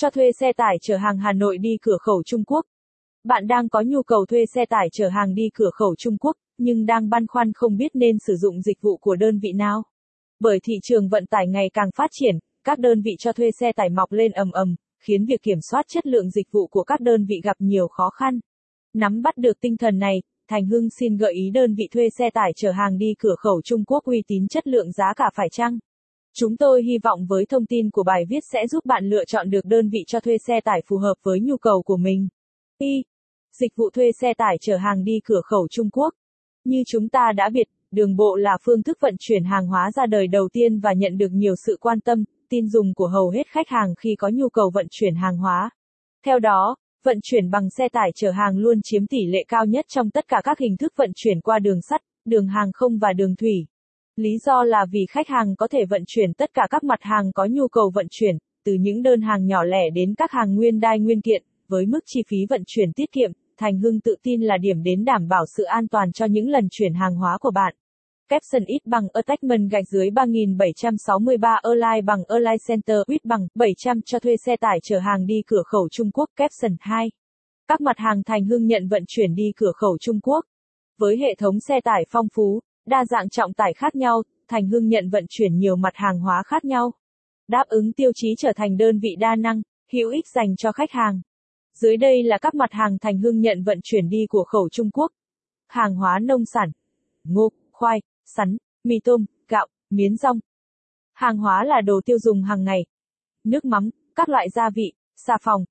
[0.00, 2.64] cho thuê xe tải chở hàng Hà Nội đi cửa khẩu Trung Quốc.
[3.24, 6.36] Bạn đang có nhu cầu thuê xe tải chở hàng đi cửa khẩu Trung Quốc,
[6.58, 9.82] nhưng đang băn khoăn không biết nên sử dụng dịch vụ của đơn vị nào.
[10.40, 13.72] Bởi thị trường vận tải ngày càng phát triển, các đơn vị cho thuê xe
[13.72, 17.00] tải mọc lên ầm ầm, khiến việc kiểm soát chất lượng dịch vụ của các
[17.00, 18.40] đơn vị gặp nhiều khó khăn.
[18.94, 22.30] Nắm bắt được tinh thần này, Thành Hưng xin gợi ý đơn vị thuê xe
[22.34, 25.48] tải chở hàng đi cửa khẩu Trung Quốc uy tín chất lượng giá cả phải
[25.52, 25.78] chăng?
[26.40, 29.50] Chúng tôi hy vọng với thông tin của bài viết sẽ giúp bạn lựa chọn
[29.50, 32.28] được đơn vị cho thuê xe tải phù hợp với nhu cầu của mình.
[32.78, 33.02] Y.
[33.52, 36.14] Dịch vụ thuê xe tải chở hàng đi cửa khẩu Trung Quốc.
[36.64, 40.06] Như chúng ta đã biết, đường bộ là phương thức vận chuyển hàng hóa ra
[40.06, 43.46] đời đầu tiên và nhận được nhiều sự quan tâm, tin dùng của hầu hết
[43.48, 45.70] khách hàng khi có nhu cầu vận chuyển hàng hóa.
[46.26, 49.84] Theo đó, vận chuyển bằng xe tải chở hàng luôn chiếm tỷ lệ cao nhất
[49.88, 53.12] trong tất cả các hình thức vận chuyển qua đường sắt, đường hàng không và
[53.12, 53.66] đường thủy.
[54.18, 57.32] Lý do là vì khách hàng có thể vận chuyển tất cả các mặt hàng
[57.32, 60.80] có nhu cầu vận chuyển, từ những đơn hàng nhỏ lẻ đến các hàng nguyên
[60.80, 64.42] đai nguyên kiện, với mức chi phí vận chuyển tiết kiệm, Thành Hưng tự tin
[64.42, 67.50] là điểm đến đảm bảo sự an toàn cho những lần chuyển hàng hóa của
[67.50, 67.74] bạn.
[68.28, 74.18] Capson ít bằng attachment gạch dưới 3763 Align bằng Align Center ít bằng 700 cho
[74.18, 77.10] thuê xe tải chở hàng đi cửa khẩu Trung Quốc Capson 2.
[77.68, 80.44] Các mặt hàng Thành Hưng nhận vận chuyển đi cửa khẩu Trung Quốc.
[80.98, 84.88] Với hệ thống xe tải phong phú, đa dạng trọng tải khác nhau, Thành Hưng
[84.88, 86.92] nhận vận chuyển nhiều mặt hàng hóa khác nhau.
[87.48, 90.90] Đáp ứng tiêu chí trở thành đơn vị đa năng, hữu ích dành cho khách
[90.90, 91.20] hàng.
[91.74, 94.90] Dưới đây là các mặt hàng Thành Hưng nhận vận chuyển đi của khẩu Trung
[94.90, 95.12] Quốc.
[95.66, 96.70] Hàng hóa nông sản,
[97.24, 100.38] ngô, khoai, sắn, mì tôm, gạo, miến rong.
[101.12, 102.86] Hàng hóa là đồ tiêu dùng hàng ngày.
[103.44, 105.64] Nước mắm, các loại gia vị, xà phòng.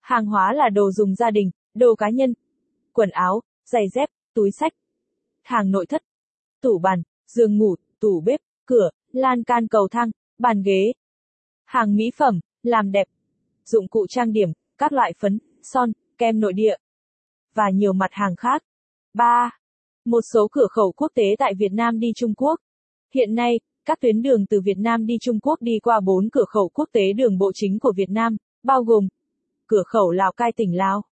[0.00, 2.34] Hàng hóa là đồ dùng gia đình, đồ cá nhân,
[2.92, 4.72] quần áo, giày dép, túi sách.
[5.42, 6.02] Hàng nội thất,
[6.62, 10.92] tủ bàn, giường ngủ, tủ bếp, cửa, lan can cầu thang, bàn ghế.
[11.64, 13.06] Hàng mỹ phẩm, làm đẹp,
[13.64, 16.76] dụng cụ trang điểm, các loại phấn, son, kem nội địa
[17.54, 18.62] và nhiều mặt hàng khác.
[19.14, 19.50] 3.
[20.04, 22.60] Một số cửa khẩu quốc tế tại Việt Nam đi Trung Quốc.
[23.14, 26.44] Hiện nay, các tuyến đường từ Việt Nam đi Trung Quốc đi qua 4 cửa
[26.48, 29.08] khẩu quốc tế đường bộ chính của Việt Nam, bao gồm
[29.66, 31.02] cửa khẩu Lào Cai tỉnh Lào,